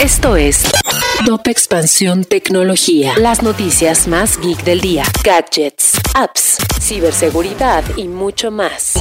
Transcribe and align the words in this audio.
Esto 0.00 0.36
es 0.36 0.62
Top 1.26 1.48
Expansión 1.48 2.22
Tecnología. 2.22 3.14
Las 3.18 3.42
noticias 3.42 4.06
más 4.06 4.38
geek 4.40 4.62
del 4.62 4.80
día. 4.80 5.02
Gadgets, 5.24 5.98
apps, 6.14 6.58
ciberseguridad 6.80 7.82
y 7.96 8.06
mucho 8.06 8.52
más. 8.52 8.94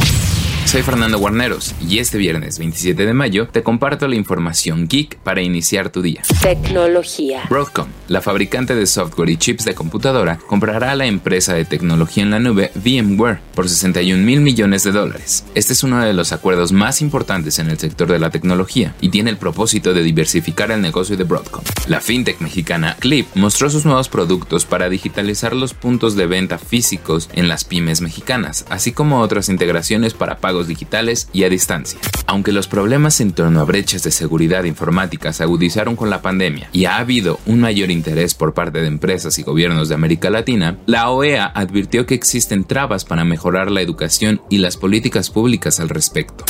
Soy 0.65 0.81
Fernando 0.81 1.20
Guarneros 1.20 1.75
y 1.79 1.99
este 1.99 2.17
viernes 2.17 2.57
27 2.57 3.05
de 3.05 3.13
mayo 3.13 3.47
te 3.47 3.62
comparto 3.62 4.07
la 4.07 4.15
información 4.15 4.88
geek 4.88 5.17
para 5.20 5.43
iniciar 5.43 5.91
tu 5.91 6.02
día. 6.02 6.23
Tecnología. 6.41 7.44
Broadcom, 7.50 7.88
la 8.08 8.21
fabricante 8.21 8.76
de 8.76 8.88
software 8.88 9.30
y 9.30 9.38
chips 9.38 9.66
de 9.66 9.76
computadora, 9.76 10.38
comprará 10.38 10.92
a 10.92 10.96
la 10.96 11.06
empresa 11.06 11.54
de 11.54 11.66
tecnología 11.66 12.24
en 12.24 12.32
la 12.32 12.39
nube 12.39 12.71
VMware 12.76 13.39
por 13.54 13.68
61 13.68 14.24
mil 14.24 14.42
millones 14.42 14.84
de 14.84 14.92
dólares. 14.92 15.44
Este 15.56 15.74
es 15.74 15.84
uno 15.84 16.04
de 16.04 16.14
los 16.14 16.32
acuerdos 16.32 16.71
más 16.71 17.02
importantes 17.02 17.60
en 17.60 17.70
el 17.70 17.78
sector 17.80 18.07
de 18.07 18.20
la 18.20 18.30
tecnología 18.30 18.96
y 19.02 19.10
tiene 19.10 19.30
el 19.30 19.38
propósito 19.38 19.93
de 19.93 20.04
diversificar 20.04 20.71
el 20.71 20.82
negocio 20.82 21.18
de 21.18 21.24
Broadcom. 21.24 21.64
La 21.88 22.01
fintech 22.01 22.39
mexicana 22.39 22.96
Clip 23.00 23.28
mostró 23.36 23.70
sus 23.70 23.86
nuevos 23.86 24.10
productos 24.10 24.65
para 24.65 24.89
digitalizar 24.89 25.56
los 25.56 25.74
puntos 25.74 26.15
de 26.15 26.28
venta 26.28 26.57
físicos 26.57 27.29
en 27.34 27.48
las 27.48 27.64
pymes 27.64 28.01
mexicanas, 28.01 28.65
así 28.70 28.92
como 28.92 29.21
otras 29.21 29.50
integraciones 29.50 30.14
para 30.14 30.37
pagos 30.37 30.68
digitales 30.68 31.29
y 31.34 31.43
a 31.43 31.50
distancia. 31.50 32.00
Aunque 32.26 32.52
los 32.52 32.67
problemas 32.67 33.22
en 33.22 33.34
torno 33.34 33.62
a 33.62 33.66
brechas 33.66 34.03
de 34.03 34.12
seguridad 34.12 34.64
informática 34.66 35.34
se 35.34 35.44
agudizaron 35.44 35.95
con 35.95 36.09
la 36.09 36.22
pandemia 36.22 36.70
y 36.72 36.86
ha 36.86 36.98
habido 36.98 37.39
un 37.45 37.62
mayor 37.62 37.92
interés 37.97 38.33
por 38.33 38.53
parte 38.53 38.80
de 38.80 38.88
empresas 38.88 39.38
y 39.38 39.44
gobiernos 39.44 39.89
de 39.89 39.95
América 39.95 40.30
Latina, 40.30 40.80
la 40.86 41.09
OEA 41.09 41.52
advirtió 41.53 42.06
que 42.06 42.16
existen 42.16 42.64
trabas 42.64 43.03
para 43.03 43.25
mejorar 43.25 43.70
la 43.70 43.81
educación 43.81 44.42
y 44.50 44.59
las 44.59 44.78
políticas 44.78 45.30
públicas 45.30 45.81
al 45.81 45.89
respecto. 45.89 46.45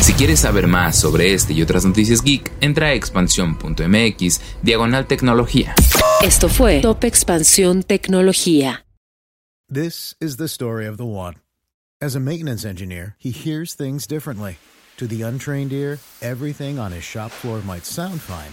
Si 0.00 0.14
quieres 0.14 0.40
saber 0.40 0.66
más 0.66 0.98
sobre 0.98 1.34
este 1.34 1.52
y 1.52 1.62
otras 1.62 1.84
noticias 1.84 2.22
geek, 2.22 2.50
entra 2.60 2.88
a 2.88 2.94
expansión.mx 2.94 4.40
diagonal 4.62 5.06
tecnología. 5.06 5.74
Esto 6.22 6.48
fue 6.48 6.80
Top 6.80 7.04
Expansión 7.04 7.82
Tecnología. 7.82 8.84
This 9.72 10.16
is 10.18 10.36
the 10.38 10.48
story 10.48 10.86
of 10.86 10.96
the 10.96 11.04
one. 11.04 11.36
As 12.00 12.16
a 12.16 12.20
maintenance 12.20 12.64
engineer, 12.64 13.16
he 13.18 13.30
hears 13.30 13.74
things 13.74 14.06
differently. 14.06 14.56
To 14.98 15.06
the 15.06 15.22
untrained 15.22 15.72
ear, 15.72 15.98
everything 16.22 16.78
on 16.78 16.90
his 16.90 17.04
shop 17.04 17.30
floor 17.30 17.60
might 17.66 17.84
sound 17.84 18.20
fine, 18.20 18.52